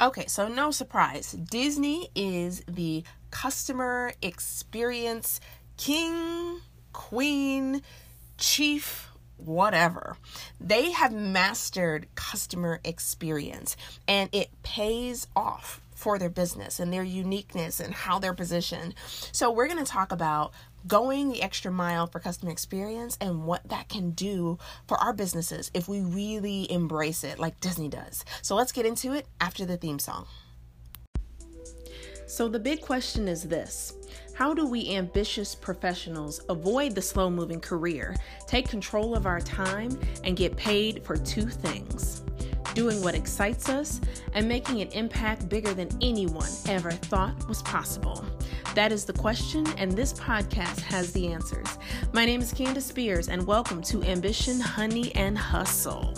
Okay, 0.00 0.26
so 0.26 0.48
no 0.48 0.72
surprise. 0.72 1.32
Disney 1.32 2.08
is 2.16 2.64
the 2.66 3.04
customer 3.30 4.12
experience 4.22 5.40
king, 5.76 6.60
queen, 6.92 7.80
chief, 8.36 9.08
whatever. 9.36 10.16
They 10.60 10.90
have 10.90 11.12
mastered 11.12 12.08
customer 12.16 12.80
experience 12.84 13.76
and 14.08 14.30
it 14.32 14.50
pays 14.64 15.28
off 15.36 15.80
for 15.94 16.18
their 16.18 16.30
business 16.30 16.80
and 16.80 16.92
their 16.92 17.04
uniqueness 17.04 17.78
and 17.78 17.94
how 17.94 18.18
they're 18.18 18.34
positioned. 18.34 18.94
So, 19.30 19.50
we're 19.50 19.68
going 19.68 19.84
to 19.84 19.90
talk 19.90 20.10
about 20.10 20.52
going 20.86 21.30
the 21.30 21.42
extra 21.42 21.70
mile 21.70 22.06
for 22.06 22.20
customer 22.20 22.50
experience 22.50 23.16
and 23.20 23.44
what 23.44 23.68
that 23.68 23.88
can 23.88 24.10
do 24.10 24.58
for 24.86 24.96
our 24.98 25.12
businesses 25.12 25.70
if 25.74 25.88
we 25.88 26.00
really 26.00 26.70
embrace 26.70 27.24
it 27.24 27.38
like 27.38 27.60
Disney 27.60 27.88
does. 27.88 28.24
So, 28.42 28.54
let's 28.54 28.72
get 28.72 28.86
into 28.86 29.12
it 29.12 29.26
after 29.40 29.64
the 29.64 29.76
theme 29.76 29.98
song. 29.98 30.26
So, 32.26 32.48
the 32.48 32.58
big 32.58 32.80
question 32.80 33.28
is 33.28 33.44
this 33.44 33.94
How 34.34 34.54
do 34.54 34.66
we 34.66 34.94
ambitious 34.94 35.54
professionals 35.54 36.40
avoid 36.48 36.94
the 36.94 37.02
slow 37.02 37.30
moving 37.30 37.60
career, 37.60 38.16
take 38.46 38.68
control 38.68 39.14
of 39.14 39.26
our 39.26 39.40
time, 39.40 39.98
and 40.24 40.36
get 40.36 40.56
paid 40.56 41.04
for 41.04 41.16
two 41.16 41.46
things? 41.46 42.24
doing 42.74 43.00
what 43.02 43.14
excites 43.14 43.68
us, 43.68 44.00
and 44.34 44.46
making 44.46 44.82
an 44.82 44.88
impact 44.88 45.48
bigger 45.48 45.72
than 45.72 45.88
anyone 46.02 46.50
ever 46.68 46.90
thought 46.90 47.48
was 47.48 47.62
possible? 47.62 48.24
That 48.74 48.90
is 48.90 49.04
the 49.04 49.12
question, 49.12 49.64
and 49.78 49.92
this 49.92 50.12
podcast 50.14 50.80
has 50.80 51.12
the 51.12 51.28
answers. 51.28 51.78
My 52.12 52.24
name 52.24 52.40
is 52.40 52.52
Candace 52.52 52.86
Spears, 52.86 53.28
and 53.28 53.46
welcome 53.46 53.80
to 53.82 54.02
Ambition, 54.02 54.58
Honey, 54.58 55.14
and 55.14 55.38
Hustle. 55.38 56.12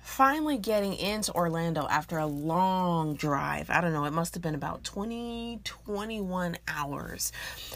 finally 0.00 0.56
getting 0.56 0.94
into 0.94 1.32
Orlando 1.32 1.86
after 1.88 2.16
a 2.18 2.26
long 2.26 3.14
drive. 3.14 3.68
I 3.70 3.80
don't 3.80 3.92
know, 3.92 4.04
it 4.04 4.12
must 4.12 4.34
have 4.34 4.42
been 4.42 4.54
about 4.54 4.84
20, 4.84 5.60
21 5.64 6.58
hours. 6.68 7.32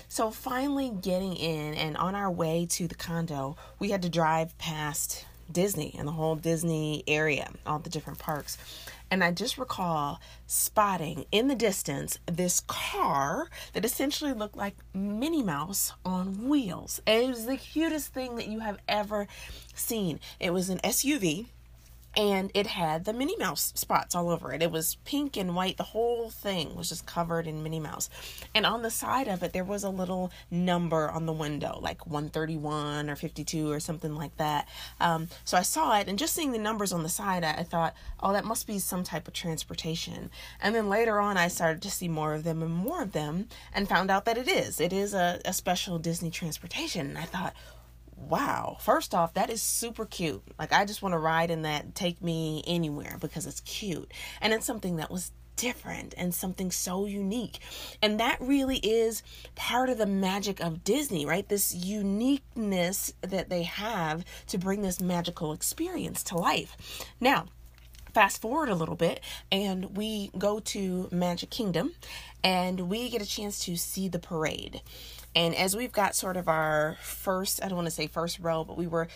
So, 0.08 0.30
finally 0.30 0.90
getting 1.00 1.34
in 1.34 1.74
and 1.74 1.96
on 1.96 2.14
our 2.14 2.30
way 2.30 2.66
to 2.70 2.86
the 2.86 2.94
condo, 2.94 3.56
we 3.78 3.90
had 3.90 4.02
to 4.02 4.08
drive 4.08 4.56
past 4.58 5.24
Disney 5.50 5.94
and 5.98 6.06
the 6.06 6.12
whole 6.12 6.36
Disney 6.36 7.02
area, 7.06 7.50
all 7.66 7.78
the 7.78 7.90
different 7.90 8.18
parks. 8.18 8.58
And 9.10 9.22
I 9.22 9.30
just 9.30 9.56
recall 9.56 10.20
spotting 10.46 11.26
in 11.30 11.46
the 11.48 11.54
distance 11.54 12.18
this 12.26 12.60
car 12.60 13.48
that 13.72 13.84
essentially 13.84 14.32
looked 14.32 14.56
like 14.56 14.74
Minnie 14.92 15.44
Mouse 15.44 15.92
on 16.04 16.48
wheels. 16.48 17.00
It 17.06 17.28
was 17.28 17.46
the 17.46 17.56
cutest 17.56 18.12
thing 18.12 18.36
that 18.36 18.48
you 18.48 18.60
have 18.60 18.78
ever 18.88 19.28
seen. 19.74 20.18
It 20.40 20.52
was 20.52 20.70
an 20.70 20.78
SUV 20.78 21.46
and 22.16 22.50
it 22.54 22.66
had 22.66 23.04
the 23.04 23.12
Minnie 23.12 23.36
Mouse 23.36 23.72
spots 23.74 24.14
all 24.14 24.30
over 24.30 24.52
it. 24.52 24.62
It 24.62 24.70
was 24.70 24.96
pink 25.04 25.36
and 25.36 25.54
white. 25.54 25.76
The 25.76 25.82
whole 25.82 26.30
thing 26.30 26.74
was 26.74 26.88
just 26.88 27.04
covered 27.04 27.46
in 27.46 27.62
Minnie 27.62 27.80
Mouse. 27.80 28.08
And 28.54 28.64
on 28.64 28.80
the 28.80 28.90
side 28.90 29.28
of 29.28 29.42
it, 29.42 29.52
there 29.52 29.64
was 29.64 29.84
a 29.84 29.90
little 29.90 30.32
number 30.50 31.10
on 31.10 31.26
the 31.26 31.32
window, 31.32 31.78
like 31.82 32.06
131 32.06 33.10
or 33.10 33.16
52 33.16 33.70
or 33.70 33.80
something 33.80 34.14
like 34.14 34.34
that. 34.38 34.66
Um, 34.98 35.28
so 35.44 35.58
I 35.58 35.62
saw 35.62 35.98
it, 35.98 36.08
and 36.08 36.18
just 36.18 36.34
seeing 36.34 36.52
the 36.52 36.58
numbers 36.58 36.92
on 36.92 37.02
the 37.02 37.08
side, 37.10 37.44
I, 37.44 37.52
I 37.52 37.62
thought, 37.62 37.94
oh, 38.20 38.32
that 38.32 38.46
must 38.46 38.66
be 38.66 38.78
some 38.78 39.04
type 39.04 39.28
of 39.28 39.34
transportation. 39.34 40.30
And 40.60 40.74
then 40.74 40.88
later 40.88 41.20
on, 41.20 41.36
I 41.36 41.48
started 41.48 41.82
to 41.82 41.90
see 41.90 42.08
more 42.08 42.34
of 42.34 42.44
them 42.44 42.62
and 42.62 42.72
more 42.72 43.02
of 43.02 43.12
them, 43.12 43.48
and 43.74 43.88
found 43.88 44.10
out 44.10 44.24
that 44.24 44.38
it 44.38 44.48
is. 44.48 44.80
It 44.80 44.92
is 44.92 45.12
a, 45.12 45.40
a 45.44 45.52
special 45.52 45.98
Disney 45.98 46.30
transportation. 46.30 47.08
And 47.08 47.18
I 47.18 47.24
thought, 47.24 47.54
wow 48.16 48.76
first 48.80 49.14
off 49.14 49.34
that 49.34 49.50
is 49.50 49.60
super 49.60 50.06
cute 50.06 50.42
like 50.58 50.72
i 50.72 50.84
just 50.84 51.02
want 51.02 51.12
to 51.12 51.18
ride 51.18 51.50
in 51.50 51.62
that 51.62 51.94
take 51.94 52.22
me 52.22 52.62
anywhere 52.66 53.18
because 53.20 53.46
it's 53.46 53.60
cute 53.60 54.10
and 54.40 54.52
it's 54.52 54.66
something 54.66 54.96
that 54.96 55.10
was 55.10 55.32
different 55.56 56.14
and 56.16 56.34
something 56.34 56.70
so 56.70 57.06
unique. 57.06 57.58
And 58.02 58.20
that 58.20 58.40
really 58.40 58.76
is 58.76 59.22
part 59.54 59.88
of 59.88 59.98
the 59.98 60.06
magic 60.06 60.60
of 60.60 60.84
Disney, 60.84 61.26
right? 61.26 61.48
This 61.48 61.74
uniqueness 61.74 63.12
that 63.22 63.48
they 63.48 63.64
have 63.64 64.24
to 64.48 64.58
bring 64.58 64.82
this 64.82 65.00
magical 65.00 65.52
experience 65.52 66.22
to 66.24 66.36
life. 66.36 66.76
Now, 67.20 67.46
fast 68.16 68.40
forward 68.40 68.70
a 68.70 68.74
little 68.74 68.94
bit 68.94 69.20
and 69.52 69.94
we 69.94 70.30
go 70.38 70.58
to 70.58 71.06
Magic 71.12 71.50
Kingdom 71.50 71.92
and 72.42 72.88
we 72.88 73.10
get 73.10 73.20
a 73.20 73.26
chance 73.26 73.62
to 73.66 73.76
see 73.76 74.08
the 74.08 74.18
parade. 74.18 74.80
And 75.34 75.54
as 75.54 75.76
we've 75.76 75.92
got 75.92 76.16
sort 76.16 76.38
of 76.38 76.48
our 76.48 76.96
first, 77.02 77.62
I 77.62 77.68
don't 77.68 77.76
want 77.76 77.88
to 77.88 77.94
say 77.94 78.06
first 78.06 78.38
row, 78.38 78.64
but 78.64 78.78
we 78.78 78.86
were 78.86 79.08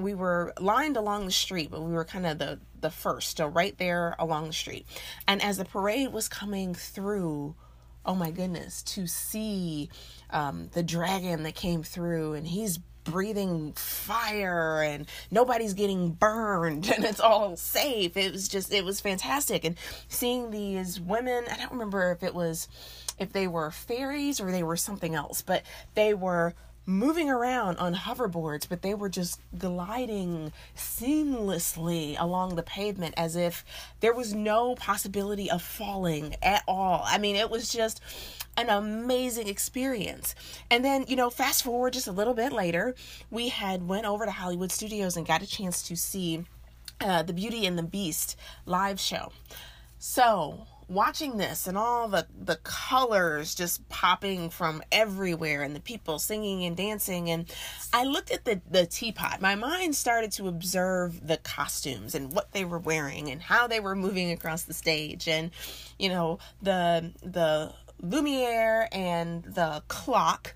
we 0.00 0.14
were 0.14 0.54
lined 0.60 0.96
along 0.96 1.26
the 1.26 1.32
street, 1.32 1.72
but 1.72 1.82
we 1.82 1.92
were 1.92 2.04
kind 2.04 2.24
of 2.24 2.38
the 2.38 2.60
the 2.80 2.90
first, 2.90 3.36
so 3.36 3.48
right 3.48 3.76
there 3.78 4.14
along 4.20 4.46
the 4.46 4.52
street. 4.52 4.86
And 5.26 5.42
as 5.42 5.56
the 5.56 5.64
parade 5.64 6.12
was 6.12 6.28
coming 6.28 6.72
through, 6.72 7.56
oh 8.04 8.14
my 8.14 8.30
goodness, 8.30 8.80
to 8.94 9.08
see 9.08 9.90
um, 10.30 10.70
the 10.72 10.84
dragon 10.84 11.42
that 11.42 11.56
came 11.56 11.82
through, 11.82 12.34
and 12.34 12.46
he's 12.46 12.78
breathing 13.06 13.72
fire 13.72 14.82
and 14.82 15.06
nobody's 15.30 15.74
getting 15.74 16.10
burned 16.10 16.90
and 16.94 17.04
it's 17.04 17.20
all 17.20 17.56
safe. 17.56 18.16
It 18.16 18.32
was 18.32 18.48
just, 18.48 18.72
it 18.72 18.84
was 18.84 19.00
fantastic. 19.00 19.64
And 19.64 19.76
seeing 20.08 20.50
these 20.50 21.00
women, 21.00 21.44
I 21.50 21.56
don't 21.56 21.72
remember 21.72 22.12
if 22.12 22.22
it 22.22 22.34
was, 22.34 22.68
if 23.18 23.32
they 23.32 23.46
were 23.46 23.70
fairies 23.70 24.40
or 24.40 24.50
they 24.50 24.62
were 24.62 24.76
something 24.76 25.14
else, 25.14 25.40
but 25.40 25.62
they 25.94 26.12
were 26.12 26.54
moving 26.86 27.28
around 27.28 27.76
on 27.78 27.94
hoverboards, 27.94 28.68
but 28.68 28.82
they 28.82 28.94
were 28.94 29.08
just 29.08 29.40
gliding 29.58 30.52
seamlessly 30.76 32.16
along 32.18 32.54
the 32.54 32.62
pavement 32.62 33.12
as 33.16 33.34
if 33.34 33.64
there 34.00 34.14
was 34.14 34.32
no 34.32 34.76
possibility 34.76 35.50
of 35.50 35.60
falling 35.60 36.36
at 36.42 36.62
all. 36.68 37.02
I 37.04 37.18
mean, 37.18 37.34
it 37.34 37.50
was 37.50 37.72
just 37.72 38.00
an 38.56 38.70
amazing 38.70 39.48
experience. 39.48 40.34
And 40.70 40.84
then, 40.84 41.04
you 41.08 41.16
know, 41.16 41.28
fast 41.28 41.64
forward 41.64 41.92
just 41.92 42.06
a 42.06 42.12
little 42.12 42.34
bit 42.34 42.52
later, 42.52 42.94
we 43.30 43.48
had 43.48 43.88
went 43.88 44.06
over 44.06 44.24
to 44.24 44.30
Hollywood 44.30 44.70
Studios 44.70 45.16
and 45.16 45.26
got 45.26 45.42
a 45.42 45.46
chance 45.46 45.82
to 45.88 45.96
see 45.96 46.44
uh, 47.00 47.22
the 47.22 47.32
Beauty 47.32 47.66
and 47.66 47.76
the 47.76 47.82
Beast 47.82 48.38
live 48.64 49.00
show. 49.00 49.32
So, 49.98 50.66
watching 50.88 51.36
this 51.36 51.66
and 51.66 51.76
all 51.76 52.08
the 52.08 52.26
the 52.38 52.56
colors 52.56 53.54
just 53.54 53.88
popping 53.88 54.50
from 54.50 54.82
everywhere 54.92 55.62
and 55.62 55.74
the 55.74 55.80
people 55.80 56.18
singing 56.18 56.64
and 56.64 56.76
dancing. 56.76 57.30
And 57.30 57.52
I 57.92 58.04
looked 58.04 58.30
at 58.30 58.44
the 58.44 58.60
the 58.70 58.86
teapot. 58.86 59.40
My 59.40 59.54
mind 59.54 59.96
started 59.96 60.32
to 60.32 60.48
observe 60.48 61.26
the 61.26 61.38
costumes 61.38 62.14
and 62.14 62.32
what 62.32 62.52
they 62.52 62.64
were 62.64 62.78
wearing 62.78 63.30
and 63.30 63.42
how 63.42 63.66
they 63.66 63.80
were 63.80 63.96
moving 63.96 64.30
across 64.30 64.62
the 64.62 64.74
stage. 64.74 65.28
And 65.28 65.50
you 65.98 66.08
know 66.08 66.38
the 66.62 67.12
the 67.22 67.72
Lumiere 68.00 68.88
and 68.92 69.42
the 69.42 69.82
clock, 69.88 70.54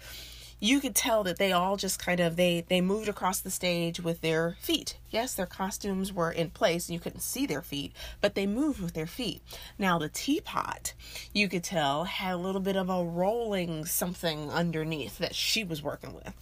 you 0.61 0.79
could 0.79 0.95
tell 0.95 1.25
that 1.25 1.39
they 1.39 1.53
all 1.53 1.77
just 1.77 1.99
kind 1.99 2.21
of 2.21 2.37
they 2.37 2.65
they 2.69 2.81
moved 2.81 3.09
across 3.09 3.41
the 3.41 3.51
stage 3.51 3.99
with 3.99 4.21
their 4.21 4.57
feet. 4.61 4.99
Yes, 5.11 5.35
their 5.35 5.47
costumes 5.47 6.13
were 6.13 6.31
in 6.31 6.51
place 6.51 6.89
and 6.89 6.95
you 6.95 7.01
couldn't 7.01 7.21
see 7.21 7.47
their 7.47 7.63
feet, 7.63 7.93
but 8.21 8.35
they 8.35 8.47
moved 8.47 8.81
with 8.81 8.93
their 8.93 9.07
feet. 9.07 9.43
Now 9.79 9.99
the 9.99 10.11
teapot, 10.11 10.93
you 11.33 11.49
could 11.49 11.65
tell 11.65 12.05
had 12.05 12.35
a 12.35 12.37
little 12.37 12.61
bit 12.61 12.77
of 12.77 12.91
a 12.91 13.03
rolling 13.03 13.87
something 13.87 14.51
underneath 14.51 15.19
that 15.19 15.35
she 15.35 15.65
was 15.65 15.83
working 15.83 16.13
with. 16.15 16.35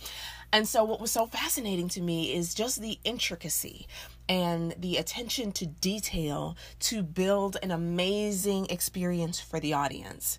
And 0.50 0.66
so, 0.66 0.82
what 0.82 1.00
was 1.00 1.10
so 1.10 1.26
fascinating 1.26 1.88
to 1.90 2.00
me 2.00 2.34
is 2.34 2.54
just 2.54 2.80
the 2.80 2.98
intricacy 3.04 3.86
and 4.28 4.74
the 4.78 4.96
attention 4.96 5.52
to 5.52 5.66
detail 5.66 6.56
to 6.80 7.02
build 7.02 7.58
an 7.62 7.70
amazing 7.70 8.66
experience 8.70 9.40
for 9.40 9.60
the 9.60 9.74
audience. 9.74 10.38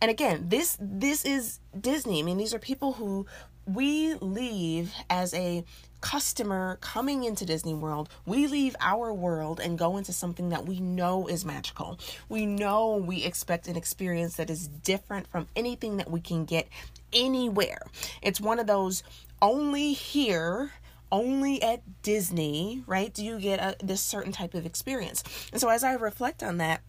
And 0.00 0.10
again, 0.10 0.46
this 0.48 0.76
this 0.80 1.24
is 1.24 1.60
Disney. 1.78 2.20
I 2.20 2.22
mean, 2.22 2.36
these 2.36 2.54
are 2.54 2.58
people 2.58 2.94
who 2.94 3.26
we 3.66 4.14
leave 4.14 4.92
as 5.10 5.34
a 5.34 5.64
customer 6.00 6.78
coming 6.80 7.24
into 7.24 7.44
Disney 7.44 7.74
World, 7.74 8.08
we 8.24 8.46
leave 8.46 8.76
our 8.80 9.12
world 9.12 9.58
and 9.58 9.78
go 9.78 9.96
into 9.96 10.12
something 10.12 10.50
that 10.50 10.66
we 10.66 10.78
know 10.78 11.26
is 11.26 11.44
magical. 11.44 11.98
We 12.28 12.46
know 12.46 12.96
we 12.96 13.24
expect 13.24 13.66
an 13.66 13.76
experience 13.76 14.36
that 14.36 14.50
is 14.50 14.68
different 14.68 15.26
from 15.26 15.48
anything 15.56 15.96
that 15.96 16.10
we 16.10 16.20
can 16.20 16.44
get 16.44 16.68
anywhere. 17.12 17.80
It's 18.22 18.40
one 18.40 18.60
of 18.60 18.66
those 18.66 19.02
only 19.42 19.92
here 19.92 20.70
only 21.12 21.62
at 21.62 21.82
Disney, 22.02 22.82
right? 22.86 23.14
Do 23.14 23.24
you 23.24 23.38
get 23.38 23.60
a, 23.60 23.76
this 23.84 24.00
certain 24.00 24.32
type 24.32 24.54
of 24.54 24.66
experience? 24.66 25.22
And 25.52 25.60
so 25.60 25.68
as 25.68 25.84
I 25.84 25.92
reflect 25.94 26.42
on 26.42 26.58
that, 26.58 26.82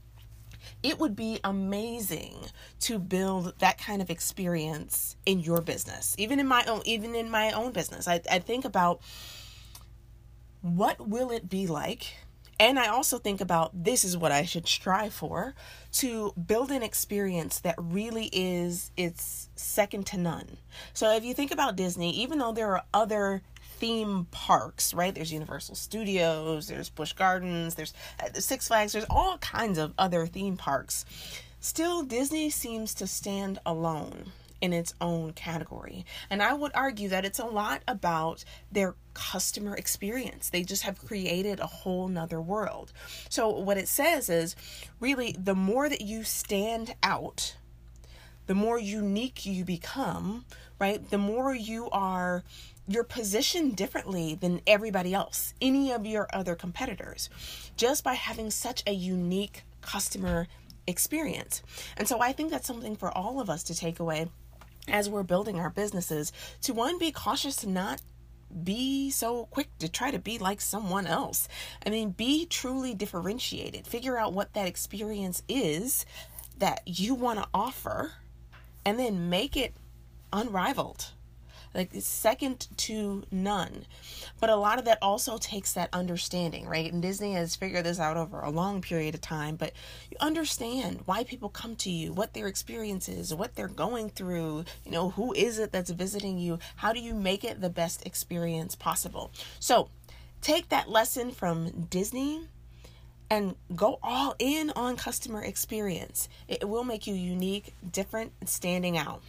it 0.84 1.00
would 1.00 1.16
be 1.16 1.40
amazing 1.44 2.36
to 2.80 3.00
build 3.00 3.54
that 3.60 3.78
kind 3.78 4.02
of 4.02 4.10
experience 4.10 5.16
in 5.26 5.40
your 5.40 5.62
business 5.62 6.16
even 6.18 6.40
in 6.40 6.48
my 6.48 6.64
own 6.66 6.82
even 6.86 7.16
in 7.16 7.30
my 7.30 7.52
own 7.52 7.72
business 7.72 8.08
i, 8.08 8.20
I 8.32 8.40
think 8.40 8.66
about 8.66 9.02
what 10.62 11.08
will 11.08 11.32
it 11.32 11.50
be 11.50 11.68
like 11.68 12.16
And 12.60 12.80
I 12.80 12.88
also 12.88 13.20
think 13.20 13.40
about 13.40 13.84
this 13.84 14.04
is 14.04 14.18
what 14.18 14.32
I 14.32 14.44
should 14.44 14.68
strive 14.68 15.14
for 15.14 15.54
to 15.94 16.34
build 16.34 16.72
an 16.72 16.82
experience 16.82 17.60
that 17.60 17.76
really 17.78 18.30
is 18.34 18.92
it's 18.98 19.50
second 19.56 20.08
to 20.08 20.18
none. 20.18 20.58
So 20.94 21.16
if 21.16 21.24
you 21.24 21.34
think 21.36 21.52
about 21.52 21.76
Disney, 21.76 22.12
even 22.18 22.40
though 22.40 22.52
there 22.54 22.72
are 22.72 22.84
other 22.94 23.44
theme 23.80 24.28
parks, 24.32 24.94
right? 24.94 25.14
There's 25.14 25.32
Universal 25.32 25.76
Studios, 25.76 26.68
there's 26.68 26.90
Busch 26.90 27.14
Gardens, 27.14 27.76
there's 27.76 27.94
uh, 28.20 28.40
Six 28.40 28.68
Flags, 28.68 28.94
there's 28.94 29.06
all 29.10 29.38
kinds 29.38 29.78
of 29.78 29.94
other 29.98 30.26
theme 30.26 30.58
parks. 30.58 31.06
Still, 31.60 32.04
Disney 32.04 32.50
seems 32.50 32.94
to 32.96 33.08
stand 33.08 33.60
alone 33.66 34.32
in 34.62 34.74
its 34.74 34.94
own 35.00 35.34
category. 35.34 36.06
And 36.30 36.42
I 36.42 36.54
would 36.54 36.72
argue 36.74 37.10
that 37.10 37.26
it's 37.26 37.40
a 37.40 37.46
lot 37.46 37.84
about 37.88 38.44
their 38.72 38.96
customer 39.14 39.76
experience. 39.76 40.50
They 40.50 40.64
just 40.64 40.84
have 40.84 40.98
created 40.98 41.60
a 41.60 41.68
whole 41.68 42.08
nother 42.08 42.42
world. 42.42 42.92
So, 43.30 43.50
what 43.50 43.78
it 43.78 43.88
says 43.88 44.30
is 44.30 44.56
really 45.00 45.36
the 45.38 45.56
more 45.56 45.90
that 45.90 46.02
you 46.02 46.24
stand 46.24 46.96
out, 47.04 47.56
the 48.48 48.56
more 48.56 48.80
unique 48.80 49.46
you 49.46 49.64
become, 49.66 50.46
right? 50.80 51.08
The 51.10 51.18
more 51.18 51.54
you 51.54 51.90
are 51.92 52.44
you're 52.88 53.04
positioned 53.04 53.76
differently 53.76 54.36
than 54.36 54.62
everybody 54.66 55.14
else, 55.14 55.54
any 55.62 55.92
of 55.92 56.06
your 56.06 56.28
other 56.34 56.56
competitors, 56.56 57.30
just 57.76 58.04
by 58.04 58.14
having 58.14 58.50
such 58.50 58.84
a 58.88 58.94
unique 58.94 59.64
customer 59.82 60.48
experience. 60.88 61.62
And 61.98 62.08
so 62.08 62.22
I 62.22 62.32
think 62.32 62.50
that's 62.50 62.68
something 62.68 62.96
for 62.96 63.16
all 63.16 63.40
of 63.40 63.50
us 63.50 63.64
to 63.64 63.76
take 63.76 64.00
away 64.00 64.30
as 64.88 65.10
we're 65.10 65.24
building 65.24 65.60
our 65.60 65.70
businesses 65.70 66.32
to 66.62 66.74
one 66.74 66.98
be 66.98 67.12
cautious 67.12 67.58
to 67.58 67.70
not 67.70 68.02
be 68.64 69.10
so 69.12 69.46
quick 69.48 69.68
to 69.80 69.90
try 69.90 70.10
to 70.10 70.20
be 70.20 70.38
like 70.38 70.62
someone 70.62 71.06
else. 71.06 71.50
I 71.86 71.90
mean, 71.90 72.12
be 72.12 72.46
truly 72.46 72.94
differentiated. 72.94 73.86
Figure 73.86 74.18
out 74.18 74.32
what 74.32 74.54
that 74.54 74.68
experience 74.68 75.44
is 75.50 76.06
that 76.58 76.82
you 76.86 77.14
want 77.14 77.40
to 77.40 77.48
offer 77.54 78.14
and 78.86 78.98
then 78.98 79.30
make 79.30 79.58
it 79.58 79.74
unrivaled 80.32 81.12
like 81.78 81.92
second 82.00 82.68
to 82.76 83.24
none. 83.32 83.86
But 84.40 84.50
a 84.50 84.56
lot 84.56 84.80
of 84.80 84.86
that 84.86 84.98
also 85.00 85.38
takes 85.38 85.74
that 85.74 85.90
understanding, 85.94 86.68
right? 86.68 86.92
And 86.92 87.02
Disney 87.02 87.34
has 87.34 87.56
figured 87.56 87.86
this 87.86 88.00
out 88.00 88.18
over 88.18 88.42
a 88.42 88.50
long 88.50 88.82
period 88.82 89.14
of 89.14 89.22
time, 89.22 89.56
but 89.56 89.74
you 90.10 90.18
understand 90.20 91.04
why 91.06 91.24
people 91.24 91.50
come 91.50 91.76
to 91.78 91.92
you, 91.92 92.12
what 92.12 92.34
their 92.34 92.48
experience 92.48 93.08
is, 93.08 93.34
what 93.34 93.56
they're 93.56 93.68
going 93.68 94.10
through, 94.10 94.66
you 94.84 94.92
know, 94.92 95.12
who 95.12 95.34
is 95.34 95.60
it 95.60 95.72
that's 95.72 95.92
visiting 95.92 96.40
you? 96.40 96.58
How 96.78 96.94
do 96.94 97.00
you 97.00 97.14
make 97.14 97.44
it 97.44 97.62
the 97.62 97.70
best 97.70 98.06
experience 98.06 98.76
possible? 98.76 99.32
So, 99.60 99.90
take 100.42 100.70
that 100.70 100.90
lesson 100.90 101.32
from 101.32 101.86
Disney 101.90 102.48
and 103.30 103.56
go 103.76 104.00
all 104.02 104.36
in 104.40 104.72
on 104.76 104.96
customer 104.96 105.44
experience. 105.44 106.28
It 106.48 106.68
will 106.68 106.84
make 106.84 107.06
you 107.06 107.14
unique, 107.14 107.76
different, 107.92 108.32
and 108.40 108.50
standing 108.50 108.98
out. 108.98 109.22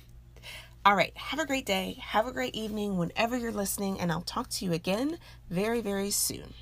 All 0.85 0.97
right, 0.97 1.15
have 1.17 1.39
a 1.39 1.47
great 1.47 1.67
day. 1.67 1.99
Have 2.01 2.27
a 2.27 2.33
great 2.33 2.55
evening 2.55 2.97
whenever 2.97 3.37
you're 3.37 3.53
listening, 3.53 4.01
and 4.01 4.11
I'll 4.11 4.23
talk 4.23 4.49
to 4.51 4.65
you 4.65 4.73
again 4.73 5.19
very, 5.51 5.81
very 5.81 6.11
soon. 6.11 6.55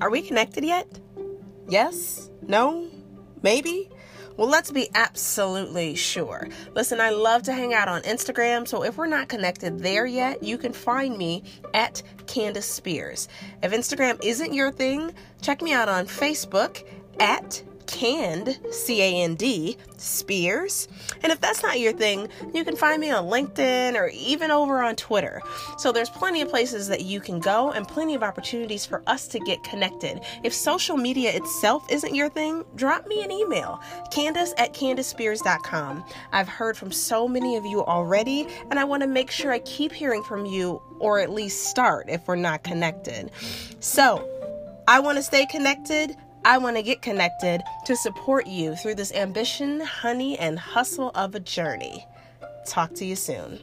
Are 0.00 0.10
we 0.10 0.22
connected 0.22 0.64
yet? 0.64 0.88
Yes? 1.68 2.30
No? 2.48 2.88
Maybe? 3.42 3.90
Well, 4.40 4.48
let's 4.48 4.70
be 4.70 4.88
absolutely 4.94 5.94
sure. 5.94 6.48
Listen, 6.74 6.98
I 6.98 7.10
love 7.10 7.42
to 7.42 7.52
hang 7.52 7.74
out 7.74 7.88
on 7.88 8.00
Instagram, 8.04 8.66
so 8.66 8.84
if 8.84 8.96
we're 8.96 9.04
not 9.04 9.28
connected 9.28 9.80
there 9.80 10.06
yet, 10.06 10.42
you 10.42 10.56
can 10.56 10.72
find 10.72 11.18
me 11.18 11.44
at 11.74 12.02
Candace 12.26 12.64
Spears. 12.64 13.28
If 13.62 13.72
Instagram 13.72 14.18
isn't 14.24 14.54
your 14.54 14.72
thing, 14.72 15.12
check 15.42 15.60
me 15.60 15.74
out 15.74 15.90
on 15.90 16.06
Facebook 16.06 16.82
at 17.18 17.62
Cand, 17.90 18.58
C 18.70 19.02
A 19.02 19.24
N 19.24 19.34
D, 19.34 19.76
Spears. 19.96 20.88
And 21.22 21.32
if 21.32 21.40
that's 21.40 21.62
not 21.62 21.80
your 21.80 21.92
thing, 21.92 22.28
you 22.54 22.64
can 22.64 22.76
find 22.76 23.00
me 23.00 23.10
on 23.10 23.24
LinkedIn 23.26 23.96
or 23.96 24.08
even 24.08 24.50
over 24.50 24.82
on 24.82 24.94
Twitter. 24.96 25.42
So 25.76 25.90
there's 25.90 26.08
plenty 26.08 26.40
of 26.40 26.48
places 26.48 26.88
that 26.88 27.02
you 27.02 27.20
can 27.20 27.40
go 27.40 27.72
and 27.72 27.86
plenty 27.86 28.14
of 28.14 28.22
opportunities 28.22 28.86
for 28.86 29.02
us 29.06 29.26
to 29.28 29.40
get 29.40 29.62
connected. 29.64 30.20
If 30.44 30.54
social 30.54 30.96
media 30.96 31.32
itself 31.34 31.84
isn't 31.90 32.14
your 32.14 32.28
thing, 32.28 32.64
drop 32.76 33.06
me 33.06 33.22
an 33.24 33.32
email, 33.32 33.82
candace 34.10 34.54
at 34.56 34.72
candacespears.com. 34.72 36.04
I've 36.32 36.48
heard 36.48 36.76
from 36.76 36.92
so 36.92 37.26
many 37.26 37.56
of 37.56 37.66
you 37.66 37.84
already, 37.84 38.46
and 38.70 38.78
I 38.78 38.84
want 38.84 39.02
to 39.02 39.08
make 39.08 39.30
sure 39.30 39.50
I 39.50 39.58
keep 39.60 39.92
hearing 39.92 40.22
from 40.22 40.46
you 40.46 40.80
or 41.00 41.18
at 41.18 41.30
least 41.30 41.68
start 41.68 42.06
if 42.08 42.26
we're 42.28 42.36
not 42.36 42.62
connected. 42.62 43.30
So, 43.80 44.28
I 44.86 44.98
want 45.00 45.18
to 45.18 45.22
stay 45.22 45.46
connected. 45.46 46.16
I 46.44 46.56
want 46.56 46.76
to 46.76 46.82
get 46.82 47.02
connected 47.02 47.62
to 47.84 47.94
support 47.94 48.46
you 48.46 48.74
through 48.74 48.94
this 48.94 49.12
ambition, 49.12 49.80
honey, 49.80 50.38
and 50.38 50.58
hustle 50.58 51.10
of 51.14 51.34
a 51.34 51.40
journey. 51.40 52.06
Talk 52.66 52.94
to 52.94 53.04
you 53.04 53.14
soon. 53.14 53.60